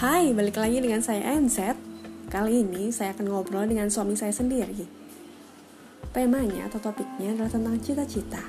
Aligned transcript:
Hai, 0.00 0.32
balik 0.32 0.56
lagi 0.56 0.80
dengan 0.80 1.04
saya 1.04 1.36
NZ. 1.36 1.76
Kali 2.32 2.64
ini 2.64 2.88
saya 2.88 3.12
akan 3.12 3.28
ngobrol 3.28 3.68
dengan 3.68 3.92
suami 3.92 4.16
saya 4.16 4.32
sendiri. 4.32 4.88
Temanya 6.16 6.72
atau 6.72 6.80
topiknya 6.80 7.36
adalah 7.36 7.52
tentang 7.52 7.76
cita-cita. 7.84 8.40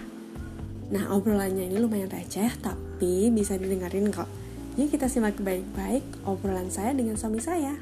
Nah, 0.95 1.11
obrolannya 1.11 1.67
ini 1.67 1.75
lumayan 1.75 2.07
receh, 2.07 2.55
tapi 2.63 3.27
bisa 3.35 3.59
didengarin 3.59 4.15
kok. 4.15 4.31
Yuk 4.79 4.95
kita 4.95 5.11
simak 5.11 5.43
baik-baik 5.43 6.23
obrolan 6.23 6.71
saya 6.71 6.95
dengan 6.95 7.19
suami 7.19 7.43
saya. 7.43 7.75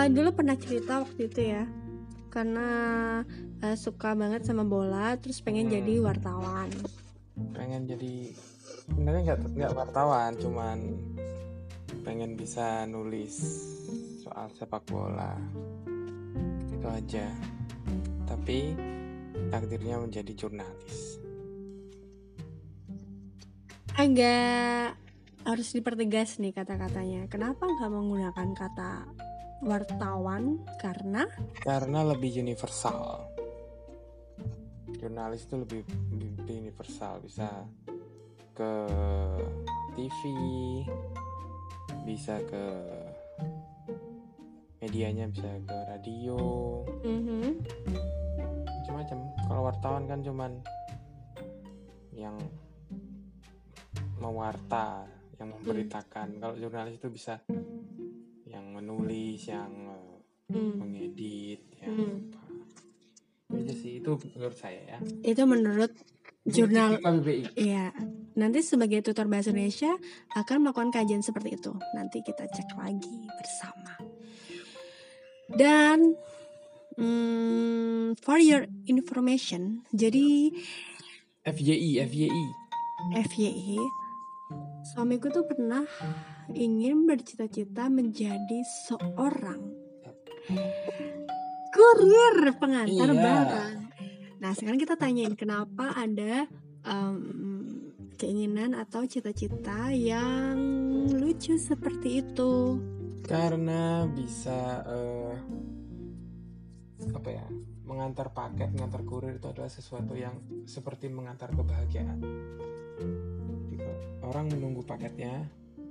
Uh, 0.00 0.08
dulu 0.08 0.32
pernah 0.32 0.56
cerita 0.56 1.04
waktu 1.04 1.28
itu 1.28 1.40
ya, 1.52 1.68
karena 2.32 2.68
uh, 3.60 3.76
suka 3.76 4.16
banget 4.16 4.48
sama 4.48 4.64
bola, 4.64 5.12
terus 5.20 5.44
pengen 5.44 5.68
Hmm. 5.68 5.76
jadi 5.76 5.94
wartawan. 6.00 6.68
pengen 7.56 7.88
jadi 7.88 8.36
sebenarnya 8.88 9.20
nggak 9.32 9.40
nggak 9.56 9.72
wartawan 9.72 10.36
cuman 10.36 10.78
pengen 12.04 12.36
bisa 12.36 12.84
nulis 12.84 13.32
soal 14.20 14.52
sepak 14.52 14.84
bola 14.84 15.40
itu 16.68 16.84
aja 16.84 17.26
tapi 18.28 18.76
takdirnya 19.48 20.00
menjadi 20.04 20.32
jurnalis 20.36 21.16
Agak 23.96 24.96
harus 25.44 25.68
dipertegas 25.76 26.40
nih 26.40 26.56
kata-katanya. 26.56 27.28
Kenapa 27.28 27.68
nggak 27.68 27.90
menggunakan 27.92 28.48
kata 28.56 28.92
wartawan? 29.60 30.64
Karena? 30.80 31.28
Karena 31.60 32.00
lebih 32.04 32.40
universal. 32.40 33.28
Jurnalis 35.00 35.48
itu 35.48 35.56
lebih, 35.56 35.82
lebih 36.12 36.56
universal. 36.68 37.24
Bisa 37.24 37.48
ke 38.56 38.72
TV 39.96 40.20
bisa 42.04 42.36
ke 42.44 42.64
medianya 44.80 45.28
bisa 45.28 45.48
ke 45.64 45.76
radio. 45.88 46.38
Mhm, 47.04 47.60
macam-macam 48.64 49.18
kalau 49.46 49.62
wartawan 49.68 50.04
kan 50.08 50.20
cuman 50.24 50.52
yang 52.16 52.36
mewarta 54.20 55.08
yang 55.40 55.56
memberitakan. 55.56 56.36
Kalau 56.36 56.54
jurnalis 56.56 57.00
itu 57.00 57.08
bisa 57.08 57.40
yang 58.50 58.66
menulis 58.74 59.46
yang 59.46 59.70
eh, 60.50 60.54
hmm, 60.54 60.74
mengedit 60.76 61.62
yang 61.78 61.94
Hmm. 61.94 62.18
apa 62.34 62.42
Itu 63.50 63.66
aja 63.66 63.74
sih 63.74 63.92
itu 63.98 64.10
menurut 64.14 64.56
saya 64.58 64.80
ya 64.86 64.98
itu 65.26 65.42
menurut 65.42 65.92
jurnal 66.46 66.98
KBBI 67.02 67.52
Iya, 67.58 67.92
nanti 68.38 68.62
sebagai 68.64 69.04
tutor 69.04 69.26
bahasa 69.28 69.50
Indonesia 69.52 69.92
akan 70.38 70.56
melakukan 70.64 70.90
kajian 70.94 71.20
seperti 71.20 71.60
itu. 71.60 71.74
Nanti 71.92 72.24
kita 72.24 72.48
cek 72.48 72.78
lagi 72.80 73.16
bersama. 73.28 73.94
Dan 75.50 76.14
hmm, 76.96 78.16
for 78.22 78.38
your 78.40 78.64
information, 78.86 79.84
jadi 79.92 80.54
FYI 81.44 82.06
FYI 82.06 82.44
FYI, 83.26 83.78
suamiku 84.94 85.28
tuh 85.28 85.44
pernah 85.44 85.84
ingin 86.52 87.04
bercita-cita 87.04 87.86
menjadi 87.86 88.58
seorang 88.86 89.60
kurir 91.70 92.36
pengantar 92.56 93.08
Iya. 93.08 93.16
barang. 93.16 93.74
Nah, 94.40 94.50
sekarang 94.52 94.78
kita 94.78 94.96
tanyain 94.96 95.34
kenapa 95.34 95.92
ada 95.92 96.48
em, 96.80 97.16
keinginan 98.16 98.72
atau 98.72 99.04
cita-cita 99.04 99.88
yang 99.90 100.56
lucu 101.10 101.56
seperti 101.56 102.20
itu. 102.20 102.80
karena 103.20 104.08
bisa 104.08 104.80
eh, 104.82 105.36
apa 107.10 107.28
ya 107.30 107.46
mengantar 107.82 108.32
paket 108.32 108.72
mengantar 108.72 109.04
kurir 109.04 109.36
itu 109.36 109.46
adalah 109.46 109.68
sesuatu 109.68 110.12
yang 110.12 110.34
seperti 110.64 111.06
mengantar 111.06 111.52
kebahagiaan 111.52 112.18
orang 114.22 114.46
menunggu 114.48 114.82
paketnya 114.82 115.46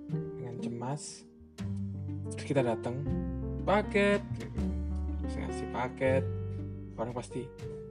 dengan 0.10 0.56
cemas 0.60 1.24
terus 2.34 2.46
kita 2.46 2.62
datang 2.62 3.02
paket 3.66 4.22
gitu. 4.38 4.60
terus 5.22 5.36
ngasih 5.38 5.68
paket 5.74 6.24
orang 7.00 7.14
pasti 7.16 7.42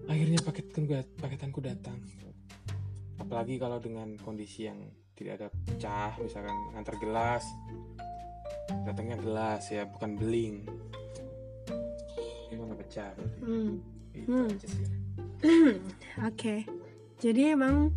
akhirnya 0.08 0.40
paketku 0.40 0.80
paketanku 1.20 1.60
datang. 1.60 2.00
Apalagi 3.20 3.60
kalau 3.60 3.76
dengan 3.76 4.16
kondisi 4.16 4.64
yang 4.64 4.78
tidak 5.18 5.32
ada 5.42 5.48
pecah 5.68 6.12
misalkan 6.22 6.54
ngantar 6.72 6.96
gelas 6.96 7.44
datangnya 8.88 9.16
gelas 9.20 9.68
ya 9.68 9.84
bukan 9.84 10.16
beling. 10.16 10.64
Gimana 12.48 12.72
pecah 12.72 13.12
berarti? 13.16 13.40
Hmm, 13.44 13.72
itu 14.16 14.28
Hmm. 14.32 14.48
aja 14.48 14.66
sih. 14.68 14.86
Oke, 16.28 16.56
jadi 17.20 17.52
emang 17.54 17.92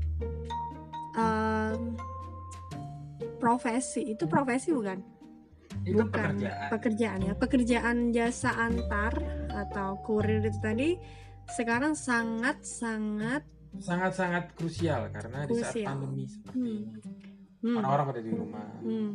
em, 1.15 1.81
profesi. 3.41 4.13
Itu 4.13 4.29
profesi 4.29 4.69
bukan? 4.69 5.00
itu 5.81 5.97
bukan. 5.97 6.38
pekerjaan. 6.38 6.69
Pekerjaan 6.69 7.19
ya. 7.25 7.34
Pekerjaan 7.34 7.97
jasa 8.13 8.52
antar 8.53 9.13
atau 9.50 9.97
kurir 10.06 10.44
itu 10.46 10.59
tadi 10.62 10.90
sekarang 11.50 11.97
sangat 11.97 12.62
sangat 12.62 13.44
sangat 13.79 14.12
sangat 14.13 14.44
krusial 14.53 15.07
karena 15.09 15.47
di 15.47 15.56
saat 15.57 15.74
Krusial. 15.74 15.88
pandemi 15.90 16.24
seperti 16.28 16.59
Hmm. 16.59 16.81
ini 17.63 17.68
hmm, 17.72 17.78
orang-orang 17.79 18.06
pada 18.12 18.22
di 18.22 18.31
rumah. 18.31 18.68
Hmm. 18.84 19.12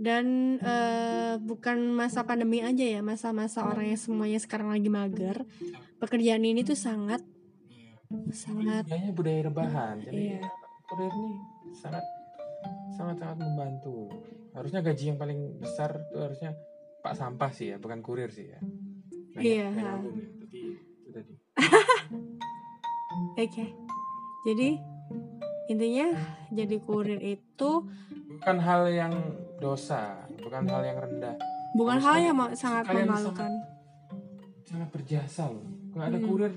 dan 0.00 0.56
eh, 0.56 1.34
bukan 1.42 1.92
masa 1.92 2.24
pandemi 2.24 2.64
aja 2.64 2.80
ya 2.80 3.00
masa-masa 3.02 3.66
orang 3.66 3.92
yang 3.92 4.00
semuanya 4.00 4.38
sekarang 4.38 4.70
lagi 4.70 4.88
mager. 4.88 5.44
Pekerjaan 5.98 6.44
ini 6.44 6.62
tuh 6.62 6.76
sangat 6.76 7.20
sangat 8.32 8.84
budayanya 8.86 9.12
budaya 9.12 9.40
rebahan. 9.48 9.94
Iya. 10.00 10.08
jadi 10.08 10.24
kurir 10.88 11.12
ini 11.12 11.32
sangat 11.74 12.04
sangat 12.90 13.16
sangat 13.18 13.38
membantu. 13.38 14.10
Harusnya 14.50 14.80
gaji 14.80 15.04
yang 15.08 15.18
paling 15.18 15.58
besar 15.58 15.94
itu 16.02 16.18
harusnya 16.18 16.52
pak 17.00 17.16
sampah 17.16 17.50
sih 17.50 17.72
ya 17.72 17.76
bukan 17.78 18.00
kurir 18.00 18.28
sih 18.28 18.50
ya. 18.50 18.58
Iya. 19.34 19.66
ya, 19.70 19.92
itu 20.02 21.08
tadi. 21.08 21.34
Oke. 23.40 23.64
Jadi 24.42 24.68
intinya 25.68 26.06
jadi 26.50 26.76
kurir 26.82 27.20
itu 27.22 27.70
bukan 28.36 28.56
hal 28.58 28.90
yang 28.90 29.14
dosa 29.60 30.26
bukan 30.40 30.66
hal 30.66 30.82
yang 30.82 30.98
rendah. 30.98 31.34
Bukan 31.70 31.98
hal 32.00 32.16
yang 32.18 32.34
sangat 32.52 32.90
memalukan. 32.90 33.52
sangat 34.66 34.86
berjasa 34.90 35.50
loh. 35.50 35.66
Kalau 35.90 36.04
ada 36.06 36.18
Hmm. 36.18 36.26
kurir 36.26 36.52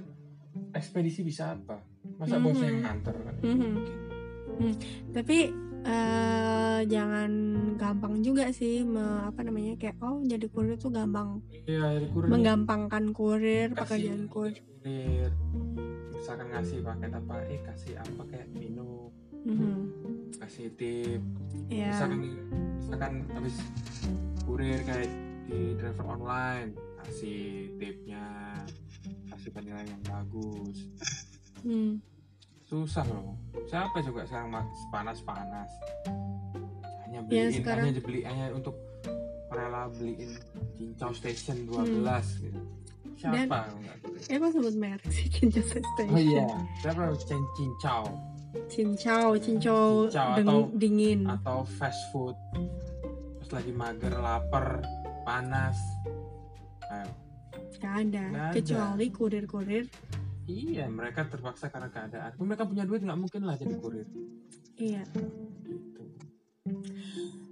ekspedisi 0.71 1.21
bisa 1.21 1.53
apa? 1.53 1.81
Masa 2.17 2.37
Mhm. 2.37 2.43
bosnya 2.45 2.67
yang 2.69 2.81
nganter 2.81 3.15
kan? 3.17 3.35
Mhm. 3.41 3.73
Mungkin. 4.53 4.89
tapi 5.09 5.49
eh, 5.83 6.79
jangan 6.85 7.31
gampang 7.75 8.19
juga 8.19 8.49
sih 8.49 8.81
me- 8.81 9.01
apa 9.25 9.41
namanya 9.41 9.75
kayak 9.75 9.99
oh 9.99 10.19
jadi 10.21 10.45
kurir 10.47 10.75
tuh 10.75 10.89
gampang 10.89 11.43
iya 11.65 11.93
ada 11.93 12.07
kurir. 12.07 12.27
menggampangkan 12.27 13.11
kurir 13.11 13.67
pekerjaan 13.71 14.27
kurir. 14.27 14.59
misalkan 16.13 16.47
ngasih 16.49 16.79
paket 16.81 17.11
apa 17.11 17.35
eh 17.45 17.59
kasih 17.61 17.93
apa 17.95 18.21
kayak 18.25 18.47
minum 18.49 19.11
Mhm. 19.43 19.75
kasih 20.39 20.71
tip. 20.73 21.19
Ya 21.67 21.91
misalkan 21.91 22.19
misalkan 22.79 23.13
habis 23.29 23.55
kurir 24.41 24.79
kayak 24.81 25.11
di 25.43 25.75
driver 25.75 26.07
online 26.09 26.71
kasih 26.97 27.67
tipnya 27.75 28.23
kasih 29.27 29.51
penilaian 29.51 29.83
yang 29.89 30.03
bagus. 30.05 30.87
Hmm. 31.59 31.99
Susah 32.73 33.05
loh. 33.05 33.37
Siapa 33.63 34.01
juga 34.01 34.25
sekarang 34.25 34.49
panas 34.89 35.21
panas 35.21 35.69
hanya 37.05 37.19
Ya, 37.19 37.21
beliin 37.21 37.53
sekarang- 37.53 37.85
hanya 37.85 37.95
dibeli 37.95 38.19
hanya 38.23 38.49
untuk 38.51 38.73
rela 39.47 39.85
beliin 39.87 40.33
cincau 40.73 41.13
station 41.13 41.69
12 41.69 42.25
gitu. 42.41 42.57
Dan- 43.21 43.45
siapa 43.45 43.69
yang 43.69 43.77
nggak 43.79 43.97
beli? 44.01 44.19
eh 44.25 44.35
kok 44.35 44.49
sebut 44.51 44.75
merek 44.75 45.05
sih 45.07 45.27
cincau 45.29 45.63
station? 45.63 46.07
Oh 46.09 46.17
iya 46.19 46.45
siapa 46.81 47.01
cincau 47.21 48.03
cincau 48.67 49.27
cincau 49.35 49.85
Cincau 50.09 50.29
deng- 50.35 50.49
atau- 50.49 50.69
dingin. 50.75 51.21
atau 51.25 51.57
fast 51.71 52.01
food. 52.09 52.33
Terus 53.37 53.49
lagi 53.51 53.71
mager 53.71 54.13
lapar 54.15 54.81
panas. 55.23 55.77
Ayo 56.83 57.09
Gak 57.75 57.93
ada 58.01 58.23
Nggak 58.25 58.47
ada. 58.47 58.55
kecuali 58.55 59.05
kurir-kurir 59.09 59.85
iya 60.45 60.85
mereka 60.87 61.23
terpaksa 61.25 61.67
karena 61.67 61.87
keadaan 61.87 62.31
mereka 62.39 62.63
punya 62.63 62.83
duit 62.83 63.01
nggak 63.01 63.19
mungkin 63.19 63.41
lah 63.43 63.55
jadi 63.55 63.75
kurir 63.77 64.07
iya 64.77 65.03
gitu 65.63 66.03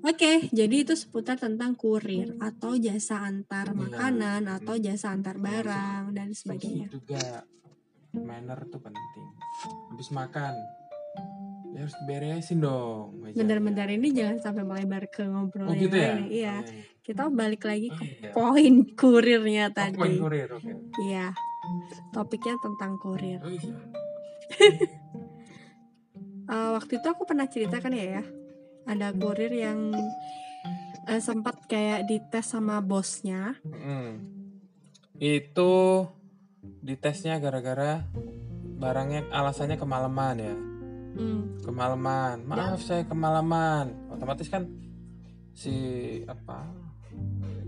Oke, 0.01 0.49
jadi 0.49 0.81
itu 0.81 0.97
seputar 0.97 1.37
tentang 1.37 1.77
kurir 1.77 2.33
atau 2.41 2.73
jasa 2.73 3.21
antar 3.21 3.69
Iya. 3.69 3.77
makanan 3.77 4.49
atau 4.49 4.73
jasa 4.73 5.13
antar 5.13 5.37
barang 5.37 6.09
dan 6.11 6.33
sebagainya. 6.33 6.89
Fungsi 6.89 6.97
juga 6.97 7.45
manner 8.17 8.65
tuh 8.65 8.81
penting 8.81 9.27
habis 9.93 10.09
makan 10.09 10.57
ya 11.71 11.85
harus 11.85 11.93
beresin 12.03 12.59
dong. 12.59 13.21
Bentar-bentar 13.29 13.87
ini 13.87 14.09
jangan 14.09 14.41
sampai 14.41 14.63
melebar 14.65 15.05
ke 15.05 15.21
ngobrol 15.21 15.69
oh 15.69 15.75
gitu 15.77 15.93
ya 15.93 16.17
lain. 16.17 16.25
Iya, 16.27 16.55
kita 17.05 17.29
balik 17.29 17.61
lagi 17.61 17.93
Oh, 17.93 17.95
ke 17.95 18.03
iya. 18.09 18.31
poin 18.33 18.73
kurirnya 18.97 19.65
Oh, 19.69 19.75
tadi. 19.75 19.97
poin 20.01 20.13
kurir 20.17 20.49
oke 20.49 20.71
Iya, 20.97 21.29
topiknya 22.13 22.55
tentang 22.61 22.97
kurir. 22.97 23.41
oh, 23.41 23.51
iya. 23.51 23.75
Eh, 26.51 26.69
waktu 26.75 26.99
itu 26.99 27.07
aku 27.07 27.23
pernah 27.23 27.47
cerita 27.47 27.79
kan 27.79 27.95
ya, 27.95 28.19
ya 28.19 28.23
ada 28.83 29.15
kurir 29.15 29.55
yang 29.55 29.95
eh, 31.07 31.21
sempat 31.23 31.63
kayak 31.63 32.11
dites 32.11 32.43
sama 32.43 32.83
bosnya. 32.83 33.55
Mm. 33.63 34.43
itu 35.21 35.71
ditesnya 36.81 37.37
gara-gara 37.37 38.03
barangnya 38.81 39.29
alasannya 39.31 39.77
kemalaman 39.77 40.35
ya 40.41 40.55
Hmm, 41.11 41.59
kemalaman 41.59 42.47
maaf 42.47 42.79
saya 42.79 43.03
kemalaman 43.03 43.91
otomatis 44.07 44.47
kan 44.47 44.63
si 45.51 45.75
apa 46.23 46.71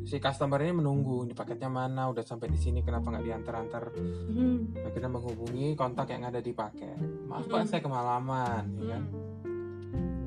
si 0.04 0.20
customer 0.20 0.60
ini 0.60 0.84
menunggu 0.84 1.24
ini 1.24 1.32
paketnya 1.32 1.72
mana 1.72 2.12
udah 2.12 2.22
sampai 2.22 2.52
di 2.52 2.60
sini 2.60 2.84
kenapa 2.84 3.08
nggak 3.08 3.24
diantar-antar? 3.24 3.84
Hmm, 3.96 4.76
akhirnya 4.84 5.10
menghubungi 5.10 5.74
kontak 5.74 6.12
yang 6.12 6.28
ada 6.28 6.44
di 6.44 6.52
paket. 6.52 7.00
Maaf 7.26 7.48
pak 7.48 7.64
Hmm. 7.64 7.70
saya 7.70 7.82
kemalaman 7.82 8.64
ya 8.80 8.86
kan? 8.94 9.04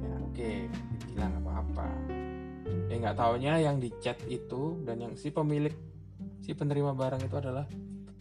Ya 0.01 0.15
oke 0.25 0.53
bilang 1.13 1.33
apa-apa. 1.41 1.89
Ya 2.89 2.95
nggak 2.97 3.17
taunya 3.17 3.53
yang 3.61 3.77
di 3.77 3.93
chat 4.01 4.17
itu 4.27 4.81
dan 4.83 4.97
yang 4.99 5.13
si 5.15 5.29
pemilik 5.29 5.75
si 6.41 6.57
penerima 6.57 6.97
barang 6.97 7.21
itu 7.21 7.37
adalah 7.37 7.67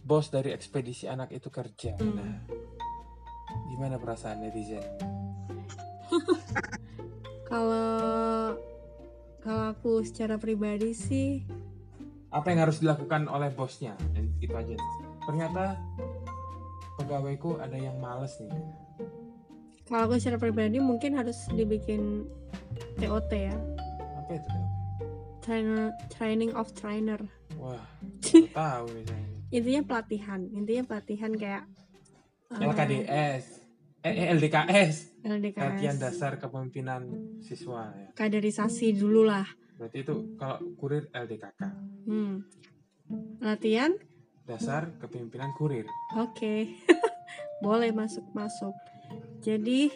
bos 0.06 0.28
dari 0.28 0.52
ekspedisi 0.52 1.08
anak 1.08 1.32
itu 1.32 1.48
kerja. 1.48 1.96
Hmm. 1.96 2.14
nah 2.14 2.34
gimana 3.66 3.96
perasaan 3.96 4.44
netizen 4.44 4.82
Kalau 7.46 8.52
kalau 9.46 9.70
aku 9.70 10.02
secara 10.02 10.34
pribadi 10.42 10.90
sih 10.90 11.46
apa 12.34 12.50
yang 12.50 12.66
harus 12.66 12.82
dilakukan 12.82 13.30
oleh 13.30 13.54
bosnya? 13.54 13.94
Dan 14.10 14.34
itu 14.42 14.50
aja. 14.50 14.74
Ternyata 15.22 15.78
pegawaiku 16.98 17.62
ada 17.62 17.78
yang 17.78 17.94
males 18.02 18.34
nih. 18.42 18.50
kalau 19.86 20.10
aku 20.10 20.18
secara 20.18 20.42
pribadi 20.42 20.82
mungkin 20.82 21.14
harus 21.14 21.46
dibikin 21.54 22.26
TOT 22.98 23.30
ya. 23.30 23.54
Apa 24.18 24.34
itu 24.34 24.50
trainer 25.38 25.94
training 26.10 26.50
of 26.58 26.74
trainer. 26.74 27.22
Wah 27.54 27.86
tahu 28.58 28.84
nih 28.90 29.04
saya. 29.06 29.26
Intinya 29.54 29.82
pelatihan. 29.86 30.40
Intinya 30.50 30.82
pelatihan 30.90 31.32
kayak 31.38 31.64
LKDS 32.50 33.65
eh, 34.14 34.30
LDKS 34.36 35.26
LDKS 35.26 35.58
latihan 35.58 35.96
dasar 35.98 36.32
kepemimpinan 36.38 37.02
siswa 37.42 37.90
ya. 37.90 38.08
Kaderisasi 38.14 38.94
dulu 38.94 39.26
lah. 39.26 39.46
Berarti 39.76 39.98
itu 40.06 40.14
kalau 40.38 40.62
kurir 40.78 41.10
LDKK 41.10 41.60
hmm. 42.06 42.34
latihan? 43.42 43.92
Dasar 44.46 44.94
kepemimpinan 45.02 45.50
kurir. 45.58 45.90
Oke. 46.14 46.70
Boleh 47.64 47.90
masuk 47.90 48.22
masuk. 48.30 48.72
Jadi 49.42 49.90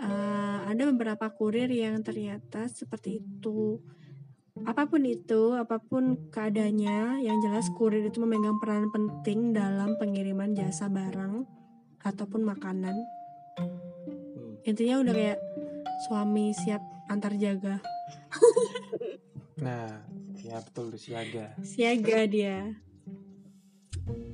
eh, 0.00 0.58
ada 0.64 0.82
beberapa 0.88 1.28
kurir 1.28 1.68
yang 1.68 2.00
ternyata 2.00 2.64
seperti 2.72 3.20
itu. 3.20 3.78
Apa 4.64 4.84
pun 4.84 5.04
itu 5.08 5.56
apa 5.56 5.80
pun 5.80 6.28
keadaannya 6.28 7.24
yang 7.24 7.38
jelas 7.40 7.72
kurir 7.72 8.04
itu 8.04 8.20
memegang 8.20 8.60
peran 8.60 8.92
penting 8.92 9.56
dalam 9.56 9.96
pengiriman 9.96 10.52
jasa 10.52 10.88
barang 10.88 11.44
ataupun 12.04 12.42
makanan. 12.44 12.96
Intinya 14.62 15.02
udah 15.02 15.12
kayak 15.14 15.40
suami 16.06 16.54
siap 16.54 16.82
antar 17.10 17.34
jaga. 17.36 17.82
Nah 19.62 20.02
ya 20.42 20.58
betul 20.62 20.94
siaga. 20.98 21.54
Siaga 21.62 22.26
dia. 22.26 22.74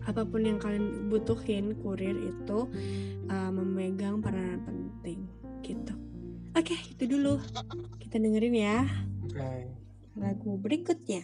Apa 0.09 0.25
pun 0.25 0.41
yang 0.45 0.57
kalian 0.57 1.13
butuhin 1.13 1.77
kurir 1.85 2.17
itu 2.17 2.59
uh, 3.29 3.51
memegang 3.53 4.25
peranan 4.25 4.65
penting 4.65 5.29
gitu. 5.61 5.93
Oke 6.57 6.77
itu 6.93 7.05
dulu. 7.05 7.37
Kita 8.01 8.17
dengerin 8.17 8.57
ya. 8.57 8.89
Oke. 9.29 9.69
Lagu 10.17 10.57
berikutnya 10.59 11.23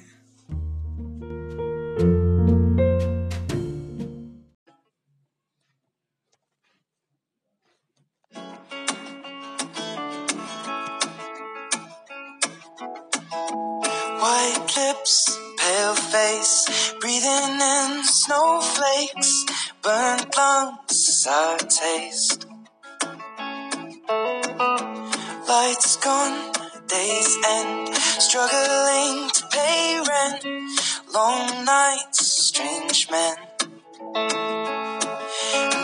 Lights 25.67 25.97
gone, 25.97 26.53
days 26.89 27.39
end, 27.49 27.97
struggling 27.97 29.31
to 29.31 29.47
pay 29.51 29.99
rent, 30.07 30.45
long 31.15 31.65
nights, 31.65 32.21
strange 32.21 33.09
men. 33.11 33.37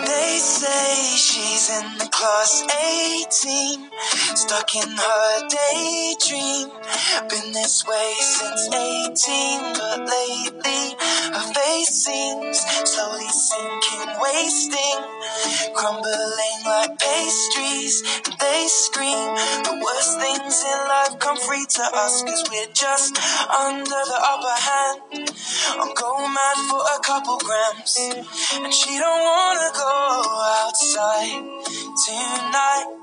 They 0.05 0.37
say 0.37 1.17
she's 1.17 1.71
in 1.71 1.97
the 1.97 2.11
class 2.13 2.63
18, 3.25 3.89
stuck 4.37 4.75
in 4.77 4.91
her 5.07 5.49
daydream. 5.49 6.69
Been 7.31 7.53
this 7.55 7.87
way 7.87 8.13
since 8.21 8.69
18, 8.69 9.73
but 9.81 10.01
lately 10.01 10.95
her 11.33 11.55
face 11.55 11.89
seems 11.89 12.61
slowly 12.85 13.29
sinking, 13.29 14.13
wasting, 14.21 15.01
crumbling 15.75 16.50
pastries. 16.99 18.03
They 18.41 18.67
scream 18.69 19.29
the 19.65 19.81
worst 19.83 20.19
things 20.19 20.65
in 20.65 20.79
life 20.89 21.19
come 21.19 21.37
free 21.37 21.67
to 21.67 21.85
us, 21.95 22.23
cause 22.23 22.45
we're 22.51 22.73
just 22.73 23.19
under 23.51 24.01
the 24.11 24.19
upper 24.19 24.57
hand. 24.69 25.31
I'm 25.79 25.95
going 25.95 26.33
mad 26.35 26.57
for 26.69 26.83
a 26.83 26.99
couple 27.03 27.39
grams, 27.39 27.99
and 28.65 28.75
she 28.75 28.99
don't 28.99 29.23
wanna 29.25 29.71
go 29.75 29.95
outside 30.65 31.43
tonight. 32.07 33.01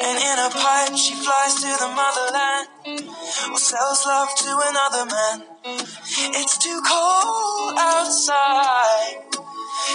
And 0.00 0.16
in 0.18 0.36
a 0.38 0.50
pipe, 0.50 0.96
she 0.96 1.14
flies 1.14 1.54
to 1.56 1.70
the 1.78 1.88
motherland 1.94 2.68
or 3.52 3.58
sells 3.58 4.06
love 4.06 4.34
to 4.34 4.60
another 4.70 5.06
man. 5.06 5.42
It's 5.64 6.58
too 6.58 6.80
cold 6.86 7.74
outside 7.78 9.24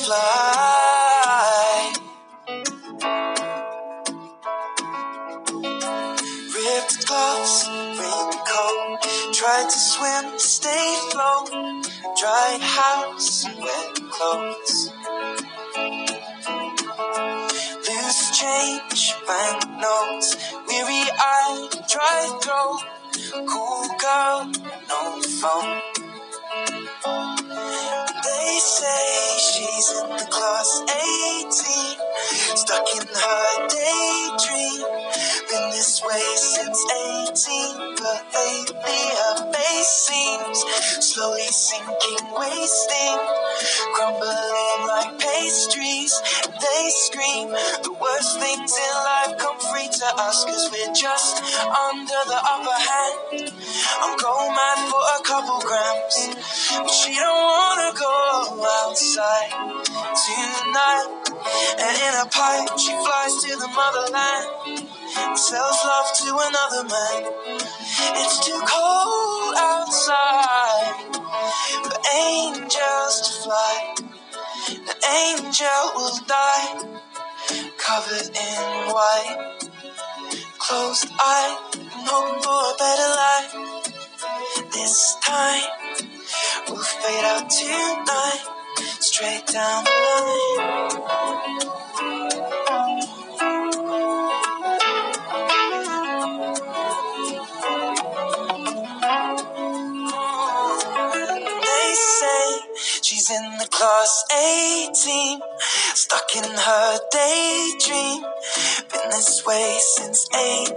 fly. 0.04 1.92
Ripped 6.54 7.06
gloves, 7.06 7.68
raincoat. 7.98 9.02
Tried 9.34 9.68
to 9.70 9.78
swim, 9.78 10.38
stay 10.38 10.96
afloat. 11.06 11.50
Dry 12.18 12.58
house 12.60 13.46
wet 13.60 13.94
clothes. 14.10 14.92
Loose 17.88 18.38
change, 18.38 19.14
banknotes. 19.26 20.36
Weary 20.66 21.04
eyed, 21.20 21.68
dry 21.88 22.38
throat. 22.42 22.80
Phone. 25.44 25.82
They 28.24 28.58
say 28.60 29.38
she's 29.38 29.90
in 29.92 30.08
the 30.16 30.26
class 30.30 30.82
18, 30.88 32.56
stuck 32.56 32.88
in 32.96 33.06
her 33.06 33.68
daydream. 33.68 34.82
Been 35.50 35.70
this 35.70 36.02
way 36.02 36.26
since 36.36 36.80
18, 37.48 37.96
but 37.96 38.24
lately 38.34 39.02
her 39.20 39.52
face 39.52 39.92
seems 40.08 40.64
slowly 41.04 41.48
sinking, 41.48 42.24
wasting, 42.38 43.18
crumbling 43.94 44.88
like 44.88 45.18
pastries. 45.20 46.20
They 46.46 46.90
scream 46.90 47.50
the 47.84 47.96
worst 48.00 48.40
things 48.40 48.72
in 48.76 48.94
life 49.04 49.13
to 50.04 50.20
us, 50.20 50.44
cause 50.44 50.68
we're 50.70 50.92
just 50.92 51.40
under 51.64 52.20
the 52.28 52.36
upper 52.36 52.78
hand. 52.88 53.48
I'm 54.04 54.16
going 54.20 54.52
mad 54.52 54.78
for 54.92 55.00
a 55.00 55.20
couple 55.24 55.60
grams, 55.64 56.16
but 56.76 56.90
she 56.90 57.14
don't 57.14 57.40
wanna 57.40 57.90
go 57.96 58.68
outside 58.84 59.52
tonight. 60.12 61.08
And 61.80 61.94
in 62.04 62.14
a 62.20 62.26
pipe, 62.28 62.78
she 62.78 62.92
flies 62.92 63.34
to 63.44 63.56
the 63.56 63.68
motherland. 63.72 64.88
Sells 65.38 65.80
love 65.84 66.10
to 66.20 66.30
another 66.48 66.84
man. 66.84 67.20
It's 68.20 68.44
too 68.44 68.60
cold 68.66 69.54
outside 69.56 71.16
for 71.84 71.98
angels 72.12 73.14
to 73.24 73.32
fly. 73.42 73.94
The 74.68 74.96
angel 75.24 75.82
will 75.96 76.18
die, 76.26 76.98
covered 77.78 78.28
in 78.36 78.92
white. 78.92 79.73
Closed 80.68 81.08
eye, 81.18 81.58
hoping 82.08 82.40
for 82.42 82.60
a 82.72 82.74
better 82.78 83.10
life. 83.20 83.52
This 84.72 85.16
time, 85.22 85.68
we'll 86.68 86.82
fade 86.82 87.24
out 87.24 87.50
tonight, 87.50 88.44
straight 88.98 89.46
down 89.46 89.84
the 89.84 89.90
line. 90.06 91.04
They 101.60 101.94
say 101.94 102.44
she's 103.02 103.30
in 103.30 103.58
the 103.58 103.68
class 103.70 104.24
18, 104.88 105.40
stuck 105.94 106.36
in 106.36 106.44
her 106.44 106.98
daydream. 107.12 108.24
This 109.14 109.46
way 109.46 109.76
since 109.78 110.26
18, 110.34 110.74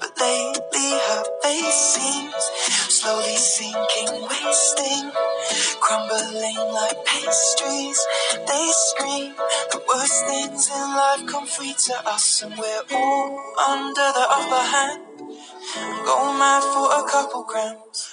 but 0.00 0.12
lately 0.18 0.90
her 0.96 1.24
face 1.42 1.74
seems 1.92 2.42
slowly 2.88 3.36
sinking, 3.36 4.26
wasting, 4.32 5.12
crumbling 5.78 6.56
like 6.72 7.04
pastries. 7.04 8.00
They 8.48 8.66
scream 8.72 9.34
the 9.72 9.82
worst 9.86 10.24
things 10.24 10.70
in 10.70 10.80
life 10.96 11.26
come 11.26 11.46
free 11.46 11.74
to 11.74 12.08
us, 12.08 12.42
and 12.42 12.56
we're 12.56 12.82
all 12.94 13.28
under 13.68 14.08
the 14.16 14.26
upper 14.30 14.64
hand. 14.64 15.02
Go 16.06 16.32
mad 16.40 16.64
for 16.64 16.88
a 16.88 17.06
couple 17.10 17.42
grams. 17.42 18.08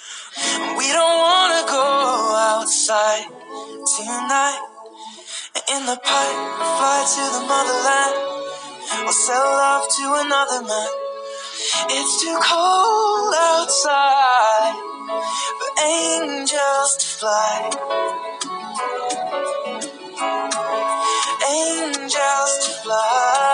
We 0.76 0.92
don't 0.92 1.18
wanna 1.24 1.64
go 1.66 1.84
outside 2.52 3.24
tonight. 3.96 4.60
In 5.72 5.86
the 5.86 5.96
pipe, 5.96 6.40
fly 6.76 6.98
to 7.16 7.22
the 7.32 7.46
motherland 7.48 8.47
or 9.06 9.12
sell 9.12 9.44
love 9.44 9.88
to 9.88 10.04
another 10.24 10.62
man. 10.66 10.88
It's 11.90 12.22
too 12.22 12.38
cold 12.42 13.34
outside 13.36 14.76
for 15.58 15.70
angels 15.84 16.96
to 16.96 17.06
fly. 17.18 17.70
Angels 21.50 22.52
to 22.64 22.72
fly. 22.82 23.47